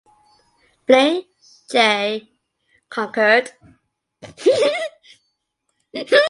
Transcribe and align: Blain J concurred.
Blain 0.87 1.25
J 1.69 2.27
concurred. 2.89 3.51